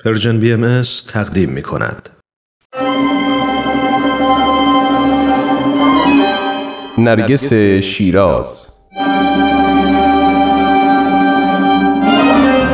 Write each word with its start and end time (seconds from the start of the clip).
پرژن 0.00 0.40
بی 0.40 0.52
ام 0.52 0.82
تقدیم 1.08 1.50
می 1.50 1.62
کند. 1.62 2.10
نرگس 6.98 7.52
شیراز. 7.82 8.78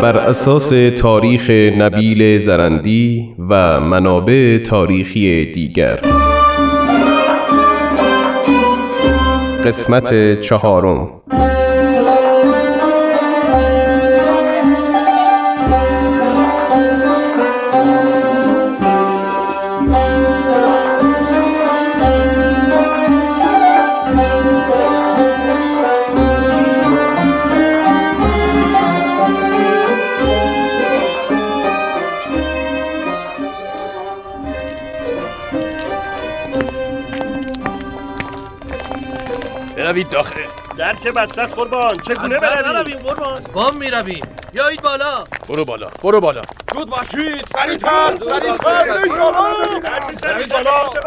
بر 0.03 0.17
اساس 0.17 0.73
تاریخ 0.99 1.51
نبیل 1.51 2.39
زرندی 2.39 3.35
و 3.49 3.81
منابع 3.81 4.59
تاریخی 4.59 5.53
دیگر. 5.53 6.01
قسمت 9.65 10.41
چهارم. 10.41 11.09
بروید 39.91 40.09
داخل. 40.09 40.41
در 40.79 40.95
که 40.95 41.11
بسته 41.11 41.43
است 41.43 41.55
قربان؟ 41.55 41.97
چگونه 42.09 42.39
برویم 42.39 42.73
برویم 42.73 42.99
قربان. 42.99 43.43
بام 43.55 43.77
می‌رویم. 43.77 44.25
بیایید 44.53 44.83
بالا. 44.83 45.25
برو 45.49 45.65
بالا 45.65 45.91
برو 46.03 46.21
بالا. 46.21 46.43
زود 46.75 46.91
باشید. 46.91 47.47
سریعتر 47.53 48.13
سریعتر. 48.29 49.09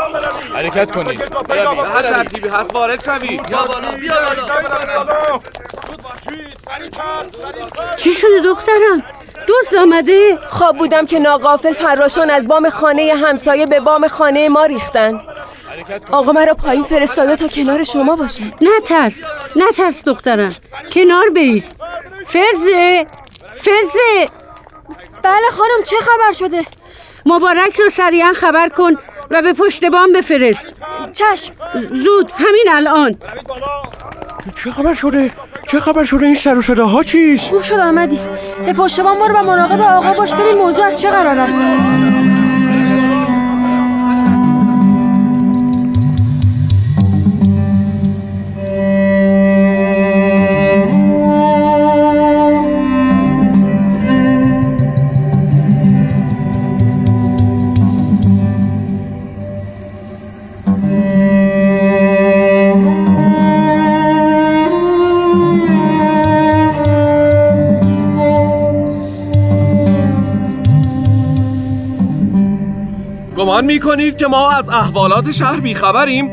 بالا. 0.10 0.30
حرکت 0.56 0.92
کنید. 0.92 1.30
بروید. 1.30 1.80
هر 1.80 2.02
ترتیبی 2.02 2.48
هست 2.48 2.74
وارد 2.74 3.04
شوید. 3.04 3.50
یا 3.50 3.66
بالا 3.66 3.92
بیا 3.92 4.14
بالا. 4.14 5.40
چی 7.98 8.14
شده 8.14 8.42
دخترم؟ 8.46 9.04
دوست 9.48 9.74
آمده؟ 9.74 10.38
خواب 10.50 10.78
بودم 10.78 11.06
که 11.06 11.20
ناقافل 11.20 11.74
فراشان 11.74 12.30
از 12.30 12.48
بام 12.48 12.70
خانه 12.70 13.14
همسایه 13.26 13.66
به 13.66 13.80
بام 13.80 14.08
خانه 14.08 14.50
ما 14.50 14.66
ریختن. 14.66 15.22
آقا 16.12 16.32
مرا 16.32 16.54
پایین 16.54 16.84
فرستاده 16.84 17.36
تا 17.36 17.48
کنار 17.48 17.84
شما 17.84 18.16
باشه 18.16 18.44
نه 18.44 18.80
ترس 18.86 19.22
نه 19.56 19.72
ترس 19.78 20.04
دخترم. 20.04 20.50
کنار 20.94 21.30
بیست. 21.30 21.76
فزه 22.28 23.08
فزه. 23.60 24.26
بله 25.24 25.50
خانم 25.52 25.84
چه 25.86 25.96
خبر 26.02 26.34
شده؟ 26.34 26.62
مبارک 27.26 27.80
رو 27.80 27.90
سریعا 27.90 28.34
خبر 28.34 28.70
کن 28.70 28.92
و 29.32 29.42
به 29.42 29.54
پشت 29.54 29.86
بام 29.86 30.14
بفرست. 30.14 30.68
چشم. 31.14 31.54
زود 32.04 32.32
همین 32.38 32.68
الان. 32.72 33.16
چه 34.64 34.72
خبر 34.72 34.94
شده؟ 34.94 35.32
چه 35.68 35.80
خبر 35.80 36.04
شده 36.04 36.26
این 36.26 36.36
سر 36.36 36.58
و 36.58 36.62
صداها 36.62 37.04
چیست؟ 37.04 37.50
خوب 37.50 37.62
شد 37.64 37.80
آمدی. 37.80 38.20
به 38.66 38.74
پشت 38.74 39.00
بام 39.00 39.20
برو 39.20 39.40
و 39.40 39.44
مراقب 39.44 39.82
آقا 39.82 40.14
باش 40.14 40.34
ببین 40.34 40.56
موضوع 40.58 40.86
از 40.86 41.02
چه 41.02 41.10
قرار 41.10 41.40
است. 41.40 42.13
گمان 73.54 73.66
می‌کنید 73.66 74.18
که 74.18 74.28
ما 74.28 74.52
از 74.52 74.70
احوالات 74.70 75.32
شهر 75.32 75.60
بیخبریم 75.60 76.30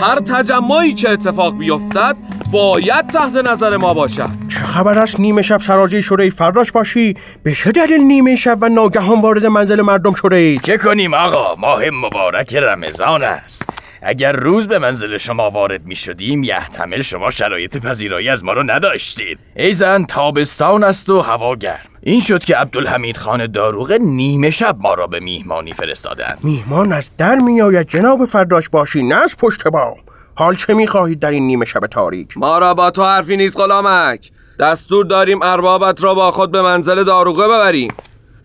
هر 0.00 0.18
تجمعی 0.18 0.94
که 0.94 1.10
اتفاق 1.10 1.58
بیفتد 1.58 2.16
باید 2.52 3.06
تحت 3.06 3.34
نظر 3.34 3.76
ما 3.76 3.94
باشد 3.94 4.28
چه 4.48 4.58
خبر 4.58 4.98
است 4.98 5.20
نیمه 5.20 5.42
شب 5.42 5.60
سراجه 5.60 6.02
ای 6.18 6.30
فراش 6.30 6.72
باشی؟ 6.72 7.16
به 7.44 7.54
چه 7.54 7.72
دلیل 7.72 8.00
نیمه 8.00 8.36
شب 8.36 8.58
و 8.60 8.68
ناگهان 8.68 9.20
وارد 9.20 9.46
منزل 9.46 9.82
مردم 9.82 10.14
شده 10.14 10.36
ای؟ 10.36 10.58
چه 10.58 10.78
کنیم 10.78 11.14
آقا 11.14 11.54
ماه 11.54 11.90
مبارک 11.90 12.54
رمضان 12.54 13.22
است 13.22 13.69
اگر 14.02 14.32
روز 14.32 14.68
به 14.68 14.78
منزل 14.78 15.18
شما 15.18 15.50
وارد 15.50 15.84
می 15.84 15.96
شدیم 15.96 16.44
یحتمل 16.44 17.02
شما 17.02 17.30
شرایط 17.30 17.76
پذیرایی 17.76 18.28
از 18.28 18.44
ما 18.44 18.52
رو 18.52 18.62
نداشتید. 18.62 19.38
ای 19.56 19.72
زن 19.72 20.04
تابستان 20.04 20.84
است 20.84 21.08
و 21.08 21.20
هوا 21.20 21.54
گرم. 21.54 21.86
این 22.02 22.20
شد 22.20 22.44
که 22.44 22.56
عبدالحمید 22.56 23.16
خان 23.16 23.46
داروغه 23.46 23.98
نیمه 23.98 24.50
شب 24.50 24.76
ما 24.78 24.94
را 24.94 25.06
به 25.06 25.20
میهمانی 25.20 25.72
فرستادند. 25.72 26.38
میهمان 26.42 26.92
از 26.92 27.10
در 27.16 27.34
میآید 27.34 27.88
جناب 27.88 28.24
فرداش 28.24 28.68
باشی 28.68 29.02
نه 29.02 29.14
از 29.14 29.36
پشت 29.36 29.68
بام 29.68 29.96
حال 30.34 30.54
چه 30.54 30.74
می‌خواهید 30.74 31.20
در 31.20 31.30
این 31.30 31.46
نیمه 31.46 31.64
شب 31.64 31.86
تاریک؟ 31.86 32.38
ما 32.38 32.58
را 32.58 32.74
با 32.74 32.90
تو 32.90 33.04
حرفی 33.04 33.36
نیست 33.36 33.56
غلامک. 33.60 34.30
دستور 34.60 35.06
داریم 35.06 35.42
اربابت 35.42 36.02
را 36.02 36.14
با 36.14 36.30
خود 36.30 36.52
به 36.52 36.62
منزل 36.62 37.04
داروغه 37.04 37.44
ببریم. 37.44 37.94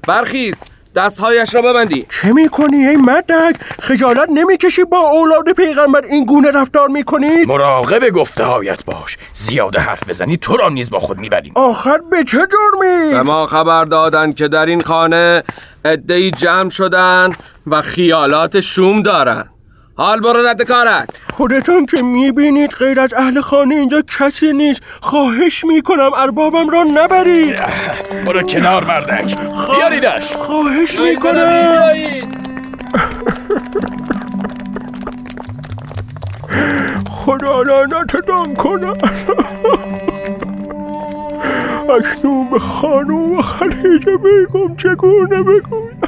برخیز. 0.08 0.56
دستهایش 0.96 1.56
را 1.56 1.62
ببندی 1.62 2.06
چه 2.10 2.34
می‌کنی 2.34 2.88
ای 2.88 2.96
مردک؟ 2.96 3.56
خجالت 3.82 4.30
نمی‌کشی 4.30 4.84
با 4.84 4.98
اولاد 4.98 5.54
پیغمبر 5.54 6.02
این 6.02 6.26
گونه 6.26 6.52
رفتار 6.52 6.90
می‌کنید؟ 6.90 7.48
مراقب 7.48 8.10
گفته 8.10 8.44
هایت 8.44 8.86
باش 8.86 9.18
زیاده 9.34 9.80
حرف 9.80 10.10
بزنی 10.10 10.38
تو 10.38 10.58
را 10.58 10.70
نیز 10.70 10.90
با 10.90 11.00
خود 11.00 11.18
می‌بریم 11.18 11.54
آخر 11.56 11.98
به 12.12 12.24
چه 12.24 12.38
جرمی؟ 12.38 13.14
به 13.14 13.22
ما 13.22 13.46
خبر 13.46 13.86
دادند 13.86 14.36
که 14.36 14.48
در 14.48 14.66
این 14.66 14.82
خانه 14.82 15.44
عدهای 15.86 16.32
جمع 16.32 16.70
شدن 16.70 17.30
و 17.68 17.82
خیالات 17.82 18.60
شوم 18.60 19.02
دارن 19.02 19.50
حال 19.98 20.20
برو 20.20 20.48
رد 20.48 20.62
کارت. 20.62 21.10
خودتان 21.34 21.86
که 21.86 22.02
می‌بینید 22.02 22.72
غیر 22.72 23.00
از 23.00 23.14
اهل 23.14 23.42
خانه 23.42 23.76
اینجا 23.76 24.02
کسی 24.20 24.54
نیست. 24.54 24.82
خواهش 25.02 25.64
می‌کنم 25.66 26.12
اربابم 26.18 26.70
را 26.70 26.84
نبرید. 26.84 27.60
برو 28.26 28.42
کنار 28.42 28.84
مردک. 28.84 29.38
بیاریدش 29.72 30.32
خواهش 30.32 31.00
می‌کنم. 31.00 31.92
خدا 37.12 37.62
لعنتتان 37.62 38.56
کنم. 38.56 38.98
اکنون 41.90 42.50
به 42.52 42.60
خانوم 42.60 43.38
و 43.38 43.42
خلیجه 43.42 44.18
بیگم 44.18 44.76
چگونه 44.76 45.44
بگویم؟ 45.44 46.02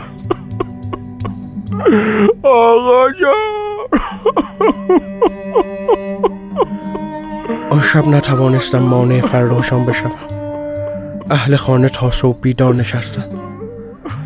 آقا 2.43 3.11
جان. 3.11 3.46
آن 7.77 7.83
شب 7.83 8.07
نتوانستم 8.07 8.79
مانع 8.79 9.21
فراشان 9.21 9.85
بشوم. 9.85 10.11
اهل 11.29 11.55
خانه 11.55 11.89
تا 11.89 12.11
صبح 12.11 12.39
بیدار 12.41 12.75
نشستند. 12.75 13.31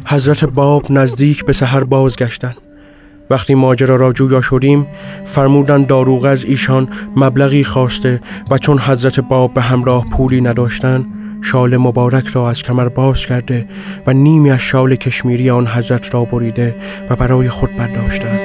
حضرت 0.07 0.45
باب 0.45 0.85
نزدیک 0.89 1.45
به 1.45 1.53
سحر 1.53 1.84
بازگشتند. 1.84 2.56
وقتی 3.29 3.56
ماجرا 3.56 3.95
را 3.95 4.13
جویا 4.13 4.41
شدیم 4.41 4.88
فرمودند 5.25 5.88
داروغ 5.88 6.25
از 6.25 6.45
ایشان 6.45 6.89
مبلغی 7.16 7.63
خواسته 7.63 8.22
و 8.51 8.57
چون 8.57 8.79
حضرت 8.79 9.19
باب 9.19 9.53
به 9.53 9.62
همراه 9.62 10.06
پولی 10.06 10.41
نداشتند 10.41 11.06
شال 11.41 11.78
مبارک 11.78 12.28
را 12.28 12.50
از 12.50 12.63
کمر 12.63 12.89
باز 12.89 13.25
کرده 13.25 13.68
و 14.07 14.13
نیمی 14.13 14.51
از 14.51 14.59
شال 14.59 14.95
کشمیری 14.95 15.50
آن 15.50 15.68
حضرت 15.68 16.13
را 16.13 16.25
بریده 16.25 16.75
و 17.09 17.15
برای 17.15 17.50
خود 17.50 17.69
برداشتند. 17.77 18.39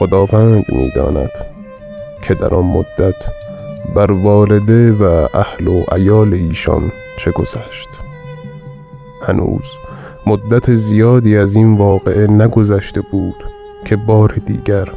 خداوند 0.00 0.64
می‌داند 0.68 1.30
که 2.22 2.34
در 2.34 2.54
آن 2.54 2.64
مدت 2.64 3.14
بر 3.94 4.12
والده 4.12 4.92
و 4.92 5.28
اهل 5.34 5.66
و 5.66 5.84
عیال 5.92 6.34
ایشان 6.34 6.92
چه 7.18 7.30
گذشت. 7.30 7.88
هنوز 9.22 9.64
مدت 10.26 10.72
زیادی 10.72 11.36
از 11.36 11.56
این 11.56 11.76
واقعه 11.76 12.26
نگذشته 12.26 13.00
بود 13.00 13.34
که 13.84 13.96
بار 13.96 14.40
دیگر 14.46 14.88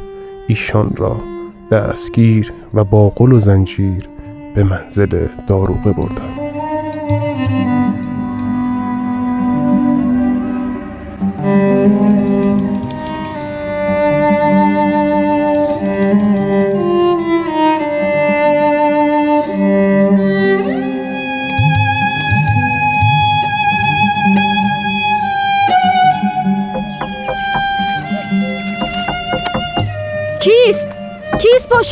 ایشان 0.48 0.92
را 0.96 1.16
دستگیر 1.70 2.52
و 2.74 2.84
با 2.84 3.08
قل 3.08 3.32
و 3.32 3.38
زنجیر 3.38 4.08
به 4.54 4.64
منزل 4.64 5.26
داروغه 5.48 5.92
بردند. 5.92 6.43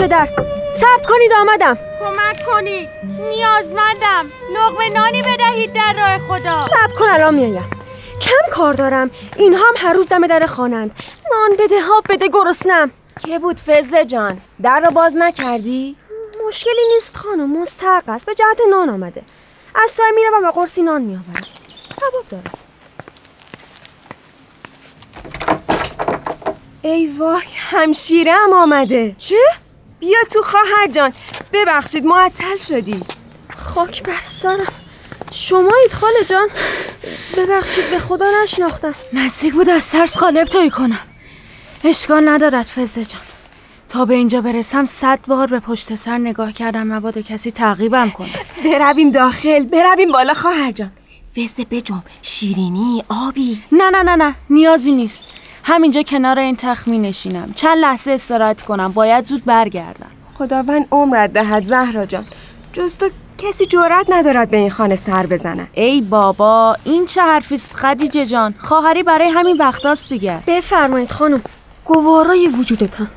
در 0.01 0.29
صبر 0.75 1.07
کنید 1.09 1.33
آمدم. 1.33 1.79
کمک 2.01 2.47
کنید 2.53 2.89
نیازمندم. 3.31 4.27
لغمه 4.55 4.89
نانی 4.89 5.23
بدهید 5.23 5.73
در 5.73 5.95
راه 5.97 6.19
خدا. 6.19 6.67
صبر 6.67 6.95
کن 6.99 7.09
الان 7.09 7.35
میایم 7.35 7.71
کم 8.21 8.51
کار 8.53 8.75
دارم. 8.75 9.11
اینها 9.37 9.65
هم 9.69 9.75
هر 9.89 9.93
روز 9.93 10.09
دم 10.09 10.27
در 10.27 10.47
خانند. 10.47 10.91
نان 11.33 11.51
بده 11.59 11.81
ها 11.81 12.03
بده 12.09 12.29
گرسنم. 12.29 12.91
که 13.27 13.39
بود 13.39 13.61
فزه 13.67 14.05
جان؟ 14.05 14.41
در 14.63 14.81
را 14.81 14.91
باز 14.91 15.17
نکردی؟ 15.17 15.97
مشکلی 16.47 16.95
نیست 16.95 17.17
خانم 17.17 17.61
مستحق 17.61 18.09
است. 18.09 18.27
به 18.27 18.35
جهت 18.35 18.61
نان 18.71 18.89
آمده. 18.89 19.23
از 19.85 19.91
سایه 19.91 20.13
می‌روم 20.15 20.45
و 20.49 20.51
قرصی 20.51 20.83
نان 20.83 21.03
میآورم. 21.03 21.47
ثواب 22.01 22.25
دارم. 22.31 22.59
ای 26.83 27.07
وای 27.19 27.43
همشیره 27.71 28.33
هم 28.33 28.53
آمده. 28.53 29.17
چه؟ 29.19 29.37
بیا 30.03 30.19
تو 30.33 30.43
خواهر 30.43 30.87
جان. 30.93 31.13
ببخشید 31.53 32.05
معطل 32.05 32.57
شدی. 32.57 33.01
خاک 33.57 34.03
بر 34.03 34.21
سرم. 34.21 34.73
شمایید 35.33 35.93
خاله 35.93 36.25
جان. 36.27 36.49
ببخشید 37.37 37.91
به 37.91 37.99
خدا 37.99 38.27
نشناختم. 38.43 38.95
نزدیک 39.13 39.53
بود 39.53 39.69
از 39.69 39.91
ترس 39.91 40.17
قالب 40.17 40.45
توی 40.45 40.71
کنم. 40.71 41.01
اشکال 41.85 42.29
ندارد 42.29 42.67
فزه 42.77 43.05
جان. 43.05 43.21
تا 43.89 44.05
به 44.05 44.15
اینجا 44.15 44.41
برسم 44.41 44.85
صد 44.85 45.19
بار 45.27 45.47
به 45.47 45.61
پشت 45.61 45.95
سر 45.95 46.19
نگاه 46.19 46.53
کردم 46.53 46.87
مبادا 46.87 47.23
کسی 47.23 47.51
تعقیبم 47.51 48.11
کنه. 48.11 48.29
برویم 48.65 49.11
داخل 49.11 49.65
برویم 49.65 50.13
بالا 50.13 50.35
خواهر 50.35 50.73
جان. 50.73 50.93
فزه 51.37 51.65
بجم 51.71 52.05
شیرینی 52.23 53.03
آبی. 53.09 53.63
نه 53.73 53.91
نه 53.91 54.03
نه 54.03 54.17
نه 54.17 54.35
نیازی 54.51 54.93
نیست. 54.93 55.25
همینجا 55.63 56.03
کنار 56.03 56.39
این 56.39 56.57
تخت 56.57 56.89
می 56.89 56.99
نشینم. 56.99 57.53
چند 57.53 57.79
لحظه 57.79 58.11
استراحت 58.11 58.63
کنم. 58.63 58.93
باید 58.93 59.27
زود 59.27 59.45
برگردم. 59.45 60.11
خداوند 60.39 60.87
عمرت 60.91 61.33
دهد 61.33 61.65
زهرا 61.65 62.07
جان. 62.07 62.25
جز 62.73 62.99
تو 62.99 63.11
کسی 63.39 63.67
جرأت 63.67 64.07
ندارد 64.09 64.51
به 64.51 64.57
این 64.57 64.71
خانه 64.71 64.97
سر 64.97 65.27
بزنه. 65.27 65.69
ای 65.75 66.01
بابا 66.01 66.77
این 66.85 67.07
چه 67.07 67.23
حرفیست 67.23 67.75
خدیجه 67.75 68.27
جان؟ 68.27 68.55
خواهری 68.59 69.03
برای 69.03 69.29
همین 69.29 69.57
وقتاست 69.57 70.09
دیگه. 70.09 70.43
بفرمایید 70.47 71.11
خانم 71.11 71.43
گوارای 71.85 72.49
وجودتان. 72.49 73.09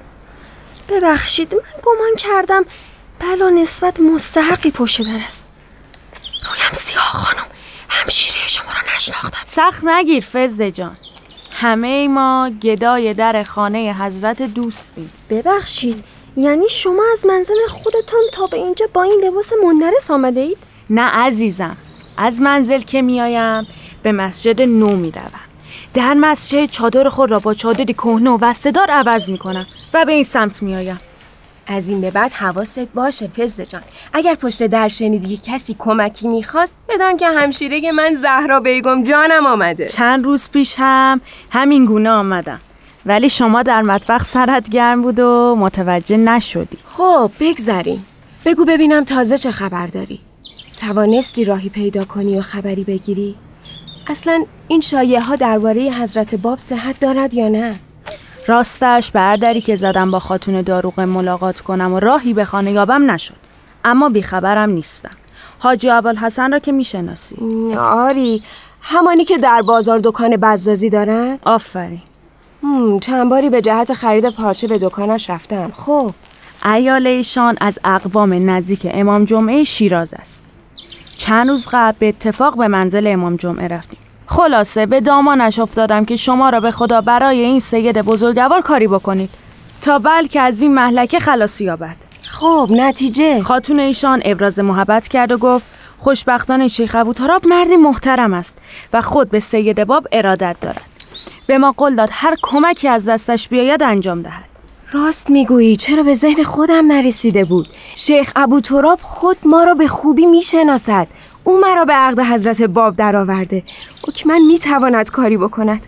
ببخشید 0.89 1.53
من 1.53 1.61
گمان 1.83 2.15
کردم 2.17 2.65
بلا 3.19 3.49
نسبت 3.49 3.99
مستحقی 3.99 4.71
پشت 4.71 5.01
در 5.01 5.19
است. 5.27 5.45
رویم 6.49 6.73
سیاه 6.73 7.03
خانم 7.03 7.45
همشیره 7.89 8.47
شما 8.47 8.65
را 8.65 8.95
نشناختم. 8.95 9.39
سخت 9.45 9.83
نگیر 9.83 10.25
فزه 10.33 10.71
جان. 10.71 10.95
همه 11.57 12.07
ما 12.07 12.51
گدای 12.61 13.13
در 13.13 13.43
خانه 13.43 13.95
حضرت 13.99 14.41
دوستیم. 14.41 15.11
ببخشید 15.29 16.03
یعنی 16.37 16.69
شما 16.69 17.03
از 17.13 17.25
منزل 17.25 17.67
خودتان 17.69 18.21
تا 18.33 18.47
به 18.47 18.57
اینجا 18.57 18.85
با 18.93 19.03
این 19.03 19.21
لباس 19.23 19.51
مندرس 19.63 20.11
آمده 20.11 20.39
اید؟ 20.39 20.57
نه 20.89 21.01
عزیزم 21.01 21.77
از 22.17 22.41
منزل 22.41 22.79
که 22.79 23.01
میایم 23.01 23.67
به 24.03 24.11
مسجد 24.11 24.61
نو 24.61 24.95
می‌روم. 24.95 25.31
در 25.93 26.13
مسجد 26.13 26.65
چادر 26.65 27.09
خود 27.09 27.31
را 27.31 27.39
با 27.39 27.53
چادری 27.53 27.93
کهنه 27.93 28.29
و 28.29 28.37
وستدار 28.41 28.91
عوض 28.91 29.29
می‌کنم 29.29 29.67
و 29.93 30.05
به 30.05 30.13
این 30.13 30.23
سمت 30.23 30.63
میآیم. 30.63 30.99
از 31.67 31.89
این 31.89 32.01
به 32.01 32.11
بعد 32.11 32.31
حواست 32.31 32.93
باشه 32.93 33.27
فزده 33.27 33.65
جان. 33.65 33.81
اگر 34.13 34.35
پشت 34.35 34.63
در 34.63 34.87
شنیدی 34.87 35.39
کسی 35.45 35.75
کمکی 35.79 36.27
می‌خواست 36.27 36.75
بدان 36.89 37.17
که 37.17 37.27
همشیره 37.27 37.91
من 37.91 38.13
زهرا 38.13 38.59
بیگم 38.59 39.03
جانم 39.03 39.45
آمده. 39.45 39.87
چند 39.87 40.25
روز 40.25 40.49
پیش 40.49 40.75
هم 40.77 41.21
همین 41.49 41.85
گونه 41.85 42.09
آمدم. 42.09 42.61
ولی 43.05 43.29
شما 43.29 43.63
در 43.63 43.81
مطبخ 43.81 44.23
سرت 44.23 44.69
گرم 44.69 45.01
بود 45.01 45.19
و 45.19 45.55
متوجه 45.59 46.17
نشدی. 46.17 46.77
خب 46.85 47.31
بگذریم. 47.39 48.05
بگو 48.45 48.65
ببینم 48.65 49.03
تازه 49.03 49.37
چه 49.37 49.51
خبر 49.51 49.87
داری. 49.87 50.19
توانستی 50.77 51.45
راهی 51.45 51.69
پیدا 51.69 52.05
کنی 52.05 52.39
و 52.39 52.41
خبری 52.41 52.83
بگیری؟ 52.83 53.35
اصلا 54.07 54.45
این 54.67 54.81
شایعه 54.81 55.21
ها 55.21 55.35
درباره 55.35 55.81
حضرت 55.81 56.35
باب 56.35 56.59
صحت 56.59 56.99
دارد 56.99 57.33
یا 57.33 57.47
نه؟ 57.47 57.75
راستش 58.47 59.11
بردری 59.11 59.61
که 59.61 59.75
زدم 59.75 60.11
با 60.11 60.19
خاتون 60.19 60.61
داروغ 60.61 60.99
ملاقات 60.99 61.61
کنم 61.61 61.93
و 61.93 61.99
راهی 61.99 62.33
به 62.33 62.45
خانه 62.45 62.71
یابم 62.71 63.11
نشد. 63.11 63.35
اما 63.85 64.09
بیخبرم 64.09 64.69
نیستم. 64.69 65.15
حاجی 65.59 65.89
اول 65.89 66.15
حسن 66.15 66.51
را 66.51 66.59
که 66.59 66.71
می‌شناسی. 66.71 67.35
آری. 67.77 68.43
همانی 68.81 69.25
که 69.25 69.37
در 69.37 69.61
بازار 69.67 69.99
دکان 70.03 70.37
بزازی 70.37 70.89
دارن؟ 70.89 71.39
آفرین. 71.45 72.01
چند 73.01 73.29
باری 73.29 73.49
به 73.49 73.61
جهت 73.61 73.93
خرید 73.93 74.29
پارچه 74.29 74.67
به 74.67 74.77
دکانش 74.77 75.29
رفتم. 75.29 75.71
خب. 75.75 76.11
ایال 76.65 77.07
ایشان 77.07 77.57
از 77.61 77.79
اقوام 77.83 78.49
نزدیک 78.49 78.87
امام 78.91 79.25
جمعه 79.25 79.63
شیراز 79.63 80.13
است. 80.13 80.45
چند 81.17 81.49
روز 81.49 81.67
قبل 81.71 81.97
به 81.99 82.09
اتفاق 82.09 82.57
به 82.57 82.67
منزل 82.67 83.07
امام 83.07 83.35
جمعه 83.35 83.67
رفتیم. 83.67 83.99
خلاصه 84.35 84.85
به 84.85 85.01
دامانش 85.01 85.59
افتادم 85.59 86.05
که 86.05 86.15
شما 86.15 86.49
را 86.49 86.59
به 86.59 86.71
خدا 86.71 87.01
برای 87.01 87.39
این 87.39 87.59
سید 87.59 88.01
بزرگوار 88.01 88.61
کاری 88.61 88.87
بکنید. 88.87 89.29
تا 89.81 89.99
بلکه 89.99 90.41
از 90.41 90.61
این 90.61 90.73
محلکه 90.73 91.19
خلاصی 91.19 91.65
یابد. 91.65 91.95
خب 92.21 92.69
نتیجه. 92.71 93.43
خاتون 93.43 93.79
ایشان 93.79 94.21
ابراز 94.25 94.59
محبت 94.59 95.07
کرد 95.07 95.31
و 95.31 95.37
گفت 95.37 95.65
خوشبختانه 95.97 96.67
شیخ 96.67 96.95
ابوتراب 96.95 97.47
مردی 97.47 97.75
محترم 97.75 98.33
است 98.33 98.55
و 98.93 99.01
خود 99.01 99.29
به 99.29 99.39
سید 99.39 99.83
باب 99.83 100.07
ارادت 100.11 100.55
دارد. 100.61 100.85
به 101.47 101.57
ما 101.57 101.73
قول 101.77 101.95
داد 101.95 102.09
هر 102.11 102.35
کمکی 102.41 102.87
از 102.87 103.09
دستش 103.09 103.47
بیاید 103.47 103.83
انجام 103.83 104.21
دهد. 104.21 104.45
راست 104.91 105.29
می‌گویی 105.29 105.75
چرا 105.75 106.03
به 106.03 106.13
ذهن 106.13 106.43
خودم 106.43 106.91
نرسیده 106.91 107.45
بود؟ 107.45 107.67
شیخ 107.95 108.31
ابو 108.35 108.59
تراب 108.59 108.99
خود 109.01 109.37
ما 109.45 109.63
را 109.63 109.73
به 109.73 109.87
خوبی 109.87 110.25
می‌شناسد. 110.25 111.07
او 111.47 111.59
مرا 111.59 111.85
به 111.85 111.93
عقد 111.93 112.19
حضرت 112.19 112.61
باب 112.61 112.95
درآورده. 112.95 113.63
حکما 114.07 114.39
می‌تواند 114.47 115.09
کاری 115.09 115.37
بکند. 115.37 115.87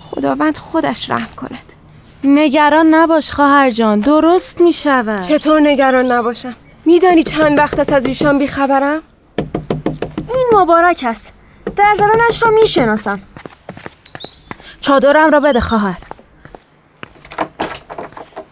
خداوند 0.00 0.56
خودش 0.56 1.10
رحم 1.10 1.34
کند. 1.36 1.72
نگران 2.24 2.94
نباش 2.94 3.32
خواهر 3.32 3.70
جان 3.70 4.00
درست 4.00 4.60
می‌شود. 4.60 5.22
چطور 5.22 5.60
نگران 5.60 6.12
نباشم؟ 6.12 6.56
میدانی 6.84 7.22
چند 7.22 7.58
وقت 7.58 7.78
است 7.78 7.92
از 7.92 8.06
ایشان 8.06 8.38
بیخبرم؟ 8.38 9.02
این 10.28 10.46
مبارک 10.54 11.04
است. 11.06 11.32
در 11.76 11.94
زنانش 11.98 12.42
را 12.42 12.50
می‌شناسم. 12.50 13.20
چادرم 14.80 15.30
را 15.30 15.40
بده 15.40 15.60
خواهر. 15.60 15.98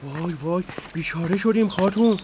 وای 0.04 0.34
وای 0.42 0.64
بیچاره 0.92 1.36
شدیم 1.36 1.68
خاتون. 1.68 2.16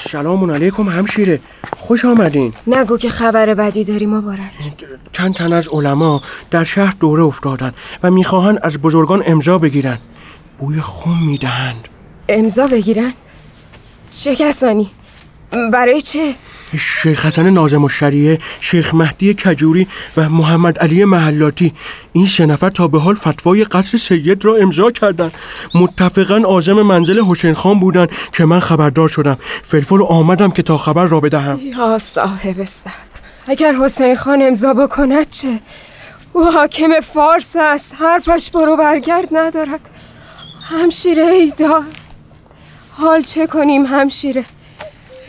سلام 0.00 0.50
علیکم 0.50 0.88
همشیره. 0.88 1.40
خوش 1.88 2.04
آمدین 2.04 2.52
نگو 2.66 2.96
که 2.96 3.10
خبر 3.10 3.54
بدی 3.54 3.84
داری 3.84 4.06
مبارک 4.06 4.52
چند 5.12 5.34
تن 5.34 5.52
از 5.52 5.68
علما 5.68 6.22
در 6.50 6.64
شهر 6.64 6.94
دوره 7.00 7.22
افتادن 7.22 7.72
و 8.02 8.10
می‌خواهند 8.10 8.58
از 8.62 8.78
بزرگان 8.78 9.22
امضا 9.26 9.58
بگیرن 9.58 9.98
بوی 10.58 10.80
خون 10.80 11.18
می‌دهند 11.18 11.88
امضا 12.28 12.66
بگیرن؟ 12.66 13.12
چه 14.10 14.36
کسانی؟ 14.36 14.90
برای 15.72 16.00
چه؟ 16.00 16.34
شیخ 16.76 17.26
حسن 17.26 17.50
نازم 17.50 17.84
و 17.84 17.88
شریعه، 17.88 18.38
شیخ 18.60 18.94
مهدی 18.94 19.34
کجوری 19.34 19.86
و 20.16 20.28
محمد 20.28 20.78
علی 20.78 21.04
محلاتی. 21.04 21.72
این 22.12 22.26
سه 22.26 22.46
نفر 22.46 22.70
تا 22.70 22.88
به 22.88 23.00
حال 23.00 23.14
فتوای 23.14 23.64
قتل 23.64 23.98
سید 23.98 24.44
را 24.44 24.56
امضا 24.56 24.90
کردند. 24.90 25.32
متفقا 25.74 26.36
عازم 26.36 26.82
منزل 26.82 27.24
حسین 27.24 27.54
خان 27.54 27.80
بودند 27.80 28.08
که 28.32 28.44
من 28.44 28.60
خبردار 28.60 29.08
شدم. 29.08 29.38
فلفل 29.64 30.02
آمدم 30.08 30.50
که 30.50 30.62
تا 30.62 30.78
خبر 30.78 31.06
را 31.06 31.20
بدهم. 31.20 31.60
یا 31.62 31.98
صاحب 31.98 32.64
صبر. 32.64 32.92
اگر 33.46 33.74
حسین 33.74 34.16
خان 34.16 34.42
امضا 34.42 34.74
بکند 34.74 35.30
چه؟ 35.30 35.60
او 36.32 36.50
حاکم 36.50 37.00
فارس 37.00 37.56
است. 37.56 37.94
حرفش 37.98 38.50
برو 38.50 38.76
برگرد 38.76 39.28
ندارد. 39.32 39.80
همشیره 40.62 41.22
ای 41.22 41.52
داد 41.58 41.84
حال 42.90 43.22
چه 43.22 43.46
کنیم 43.46 43.86
همشیره؟ 43.86 44.44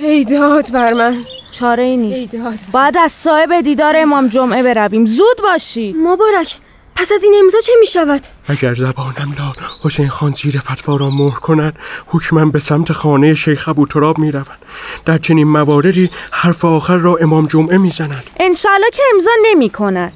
ای 0.01 0.23
داد 0.23 0.71
بر 0.71 0.93
من. 0.93 1.15
چاره 1.51 1.83
ای 1.83 1.97
نیست. 1.97 2.35
باید 2.71 2.97
از 2.97 3.11
صاحب 3.11 3.61
دیدار 3.61 3.93
امام 3.97 4.27
جمعه 4.27 4.63
برویم. 4.63 5.05
زود 5.05 5.37
باشید 5.43 5.95
مبارک. 5.99 6.55
پس 6.95 7.11
از 7.11 7.23
این 7.23 7.35
امضا 7.43 7.57
چه 7.65 7.71
می 7.79 7.85
شود؟ 7.85 8.21
اگر 8.47 8.73
زبانم 8.73 9.33
لا 9.37 9.53
حسین 9.83 10.09
خان 10.09 10.33
زیر 10.33 10.59
فتوا 10.59 10.95
را 10.95 11.09
مهر 11.09 11.39
کند 11.39 11.73
حکما 12.07 12.45
به 12.45 12.59
سمت 12.59 12.91
خانه 12.91 13.33
شیخ 13.33 13.69
ابو 13.69 13.87
تراب 13.87 14.19
می 14.19 14.31
روند 14.31 14.57
در 15.05 15.17
چنین 15.17 15.47
مواردی 15.47 16.09
حرف 16.31 16.65
آخر 16.65 16.97
را 16.97 17.17
امام 17.21 17.47
جمعه 17.47 17.77
می 17.77 17.89
زند 17.89 18.23
انشالله 18.39 18.89
که 18.93 19.01
امضا 19.13 19.31
نمی 19.45 19.69
کند 19.69 20.13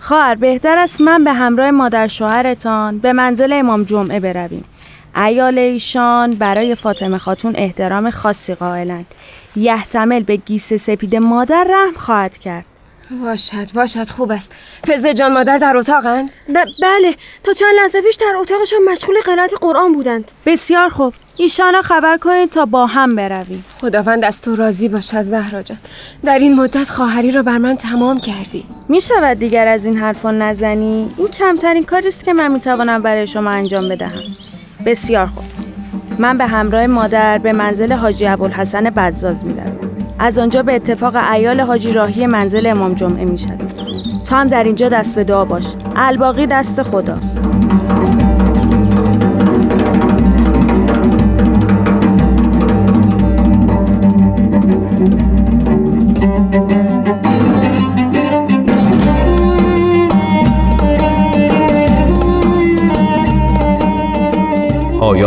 خواهر 0.00 0.34
بهتر 0.34 0.78
است 0.78 1.00
من 1.00 1.24
به 1.24 1.32
همراه 1.32 1.70
مادر 1.70 2.08
شوهرتان 2.08 2.98
به 2.98 3.12
منزل 3.12 3.52
امام 3.52 3.84
جمعه 3.84 4.20
برویم. 4.20 4.64
ایال 5.26 5.58
ایشان 5.58 6.34
برای 6.34 6.74
فاطمه 6.74 7.18
خاتون 7.18 7.54
احترام 7.56 8.10
خاصی 8.10 8.54
قائلند. 8.54 9.06
یحتمل 9.56 10.22
به 10.22 10.36
گیس 10.36 10.72
سپید 10.72 11.16
مادر 11.16 11.66
رحم 11.70 11.94
خواهد 11.96 12.38
کرد. 12.38 12.64
باشد 13.22 13.72
باشد 13.74 14.08
خوب 14.10 14.30
است. 14.30 14.52
فزه 14.88 15.14
جان 15.14 15.32
مادر 15.32 15.58
در 15.58 15.76
اتاقند؟ 15.76 16.30
ب- 16.30 16.64
بله 16.82 17.14
تا 17.44 17.52
چند 17.52 17.68
لحظه 17.76 18.02
پیش 18.02 18.14
در 18.14 18.36
اتاقشان 18.36 18.78
مشغول 18.92 19.14
قرائت 19.24 19.50
قرآن 19.60 19.92
بودند. 19.92 20.30
بسیار 20.46 20.88
خوب. 20.88 21.14
ایشان 21.36 21.74
را 21.74 21.82
خبر 21.82 22.16
کنید 22.16 22.50
تا 22.50 22.64
با 22.66 22.86
هم 22.86 23.16
برویم. 23.16 23.64
خداوند 23.80 24.24
از 24.24 24.42
تو 24.42 24.56
راضی 24.56 24.88
باشد 24.88 25.22
زهرا 25.22 25.62
جان. 25.62 25.78
در 26.24 26.38
این 26.38 26.56
مدت 26.56 26.88
خواهری 26.88 27.32
را 27.32 27.42
بر 27.42 27.58
من 27.58 27.76
تمام 27.76 28.20
کردی. 28.20 28.64
می 28.88 29.00
شود 29.00 29.38
دیگر 29.38 29.68
از 29.68 29.86
این 29.86 29.96
حرفا 29.96 30.30
نزنی؟ 30.30 31.10
این 31.18 31.28
کمترین 31.28 31.84
کاری 31.84 32.08
است 32.08 32.24
که 32.24 32.32
من 32.32 32.52
می 32.52 32.60
توانم 32.60 33.02
برای 33.02 33.26
شما 33.26 33.50
انجام 33.50 33.88
بدهم. 33.88 34.22
بسیار 34.88 35.26
خوب 35.26 35.44
من 36.18 36.38
به 36.38 36.46
همراه 36.46 36.86
مادر 36.86 37.38
به 37.38 37.52
منزل 37.52 37.92
حاجی 37.92 38.26
ابوالحسن 38.26 38.90
بزاز 38.90 39.44
می 39.44 39.52
روم. 39.52 39.78
از 40.18 40.38
آنجا 40.38 40.62
به 40.62 40.74
اتفاق 40.74 41.16
ایال 41.32 41.60
حاجی 41.60 41.92
راهی 41.92 42.26
منزل 42.26 42.66
امام 42.66 42.94
جمعه 42.94 43.24
می 43.24 43.38
شویم. 43.38 43.68
تو 44.26 44.36
هم 44.36 44.48
در 44.48 44.64
اینجا 44.64 44.88
دست 44.88 45.14
به 45.14 45.24
دعا 45.24 45.44
باش 45.44 45.64
الباقی 45.96 46.46
دست 46.46 46.82
خداست 46.82 47.40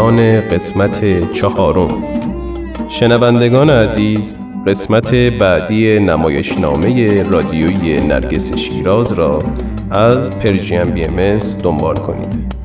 پایان 0.01 0.41
قسمت 0.41 1.31
چهارم. 1.34 2.03
شنوندگان 2.89 3.70
عزیز 3.70 4.36
قسمت 4.67 5.13
بعدی 5.13 6.00
نمایشنامه 6.00 7.24
رادیویی 7.24 8.08
نرگس 8.08 8.58
شیراز 8.58 9.12
را 9.12 9.39
از 9.91 10.29
پرژیم 10.29 10.84
بی 10.84 11.05
ام 11.05 11.38
دنبال 11.63 11.96
کنید. 11.96 12.61